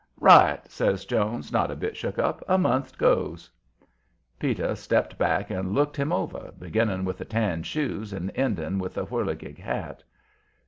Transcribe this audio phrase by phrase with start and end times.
[0.19, 2.43] "Right!" says Jones, not a bit shook up.
[2.47, 3.51] "A month goes."
[4.39, 8.95] Peter stepped back and looked him over, beginning with the tan shoes and ending with
[8.95, 10.03] the whirligig hat.